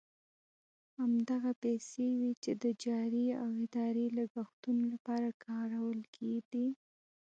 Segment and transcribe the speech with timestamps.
[0.99, 6.67] همدغه پیسې وې چې د جاري او اداري لګښتونو لپاره کارول کېدې.